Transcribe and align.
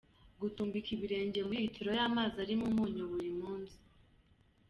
Gutumbika 0.41 0.89
ibirenge 0.97 1.39
muri 1.47 1.63
litilo 1.65 1.91
y’amazi 1.99 2.35
arimo 2.43 2.63
umunyu 2.71 3.03
buri 3.11 3.29
munsi. 3.39 3.75